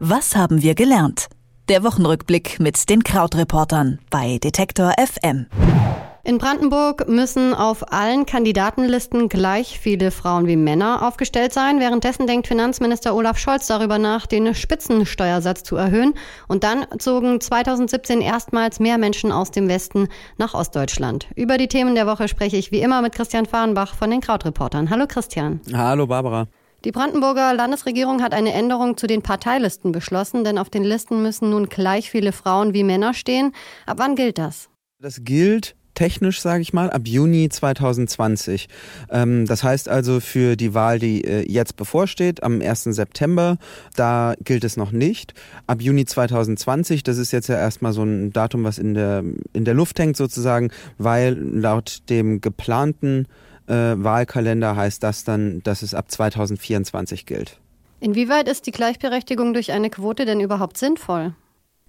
[0.00, 1.26] Was haben wir gelernt?
[1.68, 5.46] Der Wochenrückblick mit den Krautreportern bei Detektor FM.
[6.22, 11.80] In Brandenburg müssen auf allen Kandidatenlisten gleich viele Frauen wie Männer aufgestellt sein.
[11.80, 16.14] Währenddessen denkt Finanzminister Olaf Scholz darüber nach, den Spitzensteuersatz zu erhöhen.
[16.46, 21.26] Und dann zogen 2017 erstmals mehr Menschen aus dem Westen nach Ostdeutschland.
[21.34, 24.90] Über die Themen der Woche spreche ich wie immer mit Christian Fahrenbach von den Krautreportern.
[24.90, 25.60] Hallo Christian.
[25.72, 26.46] Hallo Barbara.
[26.84, 31.50] Die Brandenburger Landesregierung hat eine Änderung zu den Parteilisten beschlossen, denn auf den Listen müssen
[31.50, 33.52] nun gleich viele Frauen wie Männer stehen.
[33.84, 34.68] Ab wann gilt das?
[35.00, 38.68] Das gilt technisch, sage ich mal, ab Juni 2020.
[39.10, 42.84] Ähm, das heißt also für die Wahl, die äh, jetzt bevorsteht, am 1.
[42.84, 43.58] September,
[43.96, 45.34] da gilt es noch nicht.
[45.66, 49.64] Ab Juni 2020, das ist jetzt ja erstmal so ein Datum, was in der, in
[49.64, 53.26] der Luft hängt sozusagen, weil laut dem geplanten
[53.68, 57.58] Wahlkalender heißt das dann, dass es ab 2024 gilt.
[58.00, 61.34] Inwieweit ist die Gleichberechtigung durch eine Quote denn überhaupt sinnvoll?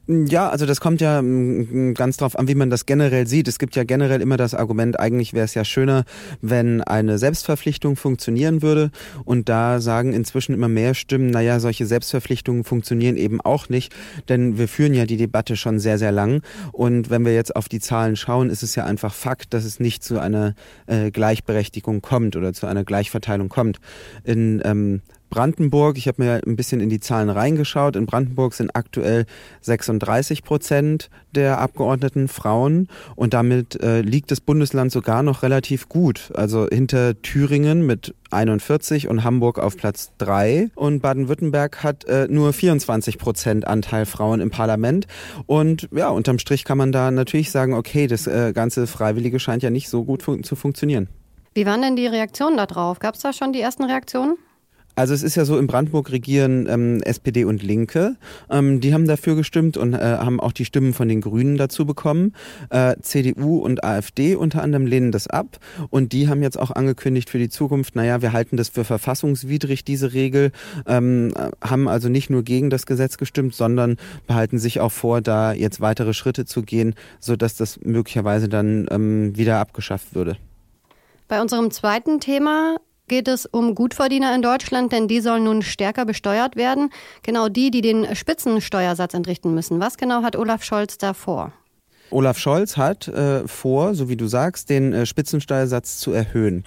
[0.08, 3.48] Ja, also das kommt ja mm, ganz drauf an, wie man das generell sieht.
[3.48, 6.04] Es gibt ja generell immer das Argument, eigentlich wäre es ja schöner,
[6.41, 8.90] wenn eine Selbstverpflichtung funktionieren würde.
[9.23, 13.93] Und da sagen inzwischen immer mehr Stimmen, naja, solche Selbstverpflichtungen funktionieren eben auch nicht,
[14.29, 16.41] denn wir führen ja die Debatte schon sehr, sehr lang.
[16.71, 19.79] Und wenn wir jetzt auf die Zahlen schauen, ist es ja einfach Fakt, dass es
[19.79, 20.55] nicht zu einer
[20.88, 23.79] äh, Gleichberechtigung kommt oder zu einer Gleichverteilung kommt.
[24.23, 27.96] In ähm, Brandenburg, ich habe mir ein bisschen in die Zahlen reingeschaut.
[27.96, 29.26] In Brandenburg sind aktuell
[29.62, 36.32] 36 Prozent der Abgeordneten Frauen und damit äh, liegt das Bundesland sogar noch relativ gut.
[36.34, 42.54] Also hinter Thüringen mit 41 und Hamburg auf Platz 3 und Baden-Württemberg hat äh, nur
[42.54, 45.07] 24 Prozent Anteil Frauen im Parlament
[45.46, 49.63] und ja, unterm Strich kann man da natürlich sagen, okay, das äh, ganze Freiwillige scheint
[49.63, 51.10] ja nicht so gut fun zu funktionieren.
[51.54, 53.00] Wie waren denn die Reaktionen darauf?
[53.00, 54.38] Gab es da schon die ersten Reaktionen?
[54.99, 58.17] Also es ist ja so, in Brandenburg regieren ähm, SPD und Linke.
[58.49, 61.85] Ähm, die haben dafür gestimmt und äh, haben auch die Stimmen von den Grünen dazu
[61.85, 62.33] bekommen.
[62.69, 65.57] Äh, CDU und AfD unter anderem lehnen das ab.
[65.89, 69.85] Und die haben jetzt auch angekündigt für die Zukunft, naja, wir halten das für verfassungswidrig,
[69.85, 70.51] diese Regel.
[70.85, 71.33] Ähm,
[71.63, 73.95] haben also nicht nur gegen das Gesetz gestimmt, sondern
[74.27, 79.38] behalten sich auch vor, da jetzt weitere Schritte zu gehen, sodass das möglicherweise dann ähm,
[79.38, 80.35] wieder abgeschafft würde.
[81.29, 82.75] Bei unserem zweiten Thema
[83.09, 86.89] geht es um Gutverdiener in Deutschland, denn die sollen nun stärker besteuert werden.
[87.23, 89.81] Genau die, die den Spitzensteuersatz entrichten müssen.
[89.81, 91.51] Was genau hat Olaf Scholz da vor?
[92.11, 96.63] Olaf Scholz hat äh, vor, so wie du sagst, den äh, Spitzensteuersatz zu erhöhen.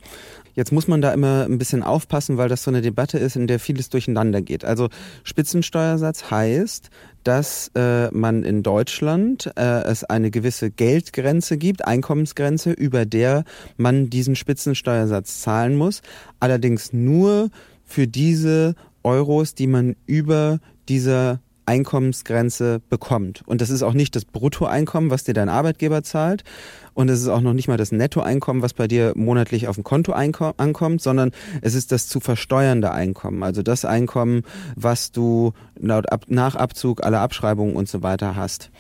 [0.55, 3.47] Jetzt muss man da immer ein bisschen aufpassen, weil das so eine Debatte ist, in
[3.47, 4.65] der vieles durcheinander geht.
[4.65, 4.89] Also
[5.25, 6.91] Spitzensteuersatz heißt,
[7.25, 13.45] dass äh, man in Deutschland äh, es eine gewisse Geldgrenze gibt, Einkommensgrenze, über der
[13.77, 16.03] man diesen Spitzensteuersatz zahlen muss.
[16.41, 17.51] Allerdings nur
[17.85, 20.59] für diese Euros, die man über
[20.89, 21.41] dieser
[21.73, 23.43] Einkommensgrenze bekommt.
[23.47, 26.45] Und das ist auch nicht das Bruttoeinkommen, was dir dein Arbeitgeber zahlt.
[26.93, 29.85] Und es ist auch noch nicht mal das Nettoeinkommen, was bei dir monatlich auf dem
[29.85, 31.31] Konto ankommt, sondern
[31.63, 33.43] es ist das zu versteuernde Einkommen.
[33.43, 34.43] Also das Einkommen,
[34.77, 38.71] was du laut Ab nach Abzug aller Abschreibungen und so weiter hast.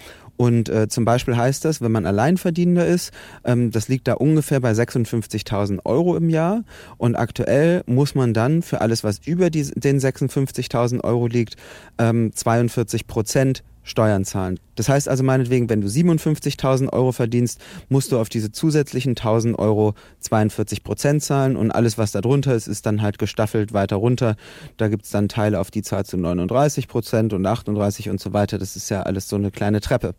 [0.42, 3.12] Und äh, zum Beispiel heißt das, wenn man Alleinverdienender ist,
[3.44, 6.64] ähm, das liegt da ungefähr bei 56.000 Euro im Jahr.
[6.98, 11.54] Und aktuell muss man dann für alles, was über die, den 56.000 Euro liegt,
[11.96, 14.58] ähm, 42 Prozent Steuern zahlen.
[14.74, 19.58] Das heißt also meinetwegen, wenn du 57.000 Euro verdienst, musst du auf diese zusätzlichen 1.000
[19.58, 23.96] Euro 42 Prozent zahlen und alles, was da drunter ist, ist dann halt gestaffelt weiter
[23.96, 24.36] runter.
[24.76, 28.58] Da gibt's dann Teile, auf die zahlst du 39 Prozent und 38 und so weiter.
[28.58, 30.14] Das ist ja alles so eine kleine Treppe.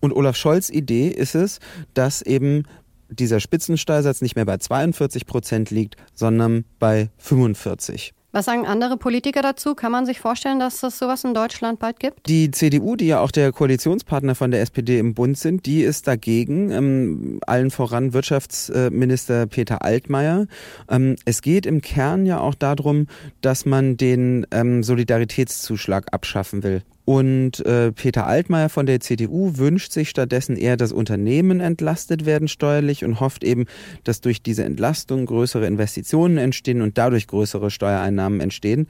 [0.00, 1.60] Und Olaf Scholz Idee ist es,
[1.94, 2.64] dass eben
[3.08, 8.15] dieser Spitzensteuersatz nicht mehr bei 42 Prozent liegt, sondern bei 45.
[8.36, 9.74] Was sagen andere Politiker dazu?
[9.74, 12.28] Kann man sich vorstellen, dass es sowas in Deutschland bald gibt?
[12.28, 16.06] Die CDU, die ja auch der Koalitionspartner von der SPD im Bund sind, die ist
[16.06, 16.70] dagegen.
[16.70, 20.48] Ähm, allen voran Wirtschaftsminister Peter Altmaier.
[20.90, 23.06] Ähm, es geht im Kern ja auch darum,
[23.40, 26.82] dass man den ähm, Solidaritätszuschlag abschaffen will.
[27.06, 32.48] Und äh, Peter Altmaier von der CDU wünscht sich stattdessen eher, dass Unternehmen entlastet werden
[32.48, 33.66] steuerlich und hofft eben,
[34.02, 38.88] dass durch diese Entlastung größere Investitionen entstehen und dadurch größere Steuereinnahmen entstehen.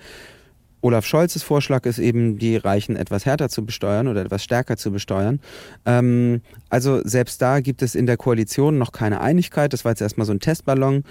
[0.81, 4.93] Olaf Scholzes Vorschlag ist eben, die Reichen etwas härter zu besteuern oder etwas stärker zu
[4.93, 5.41] besteuern.
[5.85, 6.41] Ähm,
[6.71, 9.75] also selbst da gibt es in der Koalition noch keine Einigkeit.
[9.75, 11.05] Das war jetzt erstmal so ein Testballon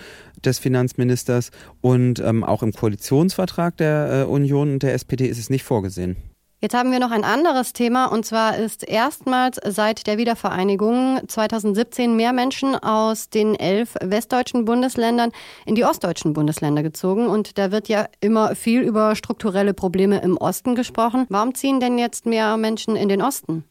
[0.44, 5.52] des Finanzministers und ähm, auch im Koalitionsvertrag der äh, Union und der SPD ist es
[5.52, 6.35] nicht vorgesehen.
[6.66, 12.16] Jetzt haben wir noch ein anderes Thema und zwar ist erstmals seit der Wiedervereinigung 2017
[12.16, 15.32] mehr Menschen aus den elf westdeutschen Bundesländern
[15.68, 20.38] in die ostdeutschen Bundesländer gezogen und da wird ja immer viel über strukturelle Probleme im
[20.38, 21.28] Osten gesprochen.
[21.30, 23.64] Warum ziehen denn jetzt mehr Menschen in den Osten?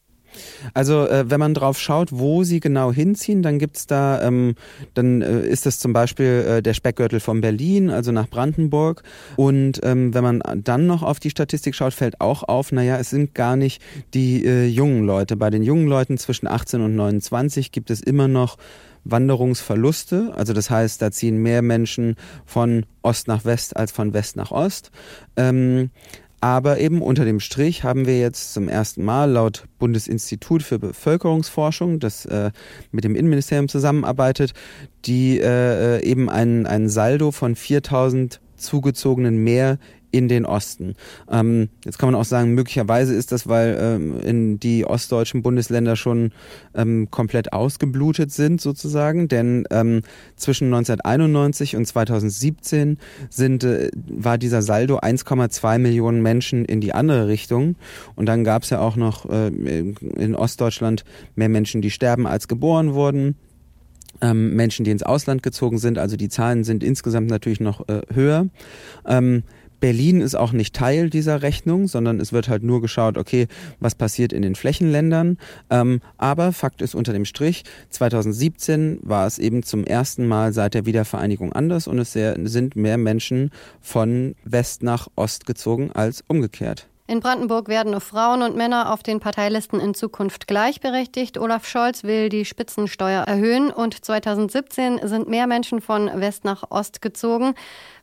[0.73, 4.55] Also äh, wenn man drauf schaut, wo sie genau hinziehen, dann gibt's da, ähm,
[4.95, 9.03] dann äh, ist das zum Beispiel äh, der Speckgürtel von Berlin, also nach Brandenburg.
[9.37, 13.11] Und ähm, wenn man dann noch auf die Statistik schaut, fällt auch auf, naja, es
[13.11, 13.83] sind gar nicht
[14.15, 15.37] die äh, jungen Leute.
[15.37, 18.57] Bei den jungen Leuten zwischen 18 und 29 gibt es immer noch
[19.05, 20.33] Wanderungsverluste.
[20.35, 24.51] Also das heißt, da ziehen mehr Menschen von Ost nach West als von West nach
[24.51, 24.91] Ost.
[25.37, 25.91] Ähm,
[26.45, 32.01] aber eben unter dem Strich haben wir jetzt zum ersten Mal laut Bundesinstitut für Bevölkerungsforschung,
[32.01, 32.51] das äh,
[32.93, 34.53] mit dem Innenministerium zusammenarbeitet,
[35.07, 39.79] die äh, äh eben ein, ein Saldo von 4000 zugezogenen mehr
[40.15, 40.95] in den Osten.
[41.29, 45.97] Ähm, jetzt kann man auch sagen, möglicherweise ist das, weil ähm, in die ostdeutschen Bundesländer
[45.97, 46.31] schon
[46.73, 50.03] ähm, komplett ausgeblutet sind sozusagen, denn ähm,
[50.37, 57.27] zwischen 1991 und 2017 sind, äh, war dieser Saldo 1,2 Millionen Menschen in die andere
[57.27, 57.75] Richtung
[58.15, 62.47] und dann gab es ja auch noch äh, in Ostdeutschland mehr Menschen, die sterben als
[62.47, 63.35] geboren wurden
[64.21, 65.99] ähm, Menschen, die ins Ausland gezogen sind.
[65.99, 68.49] Also die Zahlen sind insgesamt natürlich noch äh, höher.
[69.07, 69.43] Ähm,
[69.81, 73.49] Berlin ist auch nicht Teil dieser Rechnung, sondern es wird halt nur geschaut, okay,
[73.81, 75.39] was passiert in den Flächenländern.
[75.71, 80.75] Ähm, aber Fakt ist unter dem Strich, 2017 war es eben zum ersten Mal seit
[80.75, 83.51] der Wiedervereinigung anders und es sind mehr Menschen
[83.81, 86.89] von West nach Ost gezogen als umgekehrt.
[87.07, 91.37] In Brandenburg werden Frauen und Männer auf den Parteilisten in Zukunft gleichberechtigt.
[91.37, 97.03] Olaf Scholz will die Spitzensteuer erhöhen und 2017 sind mehr Menschen von West nach Ost
[97.03, 97.55] gezogen.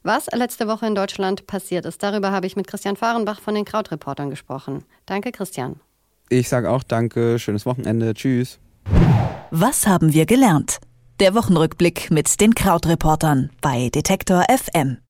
[0.03, 3.65] Was letzte Woche in Deutschland passiert ist, darüber habe ich mit Christian Fahrenbach von den
[3.65, 4.86] Krautreportern gesprochen.
[5.07, 5.80] Danke, Christian.
[6.30, 8.59] Ich sage auch danke, schönes Wochenende, tschüss.
[9.50, 10.77] Was haben wir gelernt?
[11.19, 14.98] Der Wochenrückblick mit den Krautreportern bei Detektor FM.